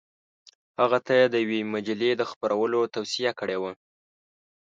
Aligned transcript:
هغه 0.79 0.97
ته 1.05 1.11
یې 1.19 1.25
د 1.29 1.35
یوې 1.43 1.59
مجلې 1.73 2.11
د 2.17 2.21
خپرولو 2.31 2.79
توصیه 2.95 3.31
کړې 3.39 3.57
وه. 3.61 3.71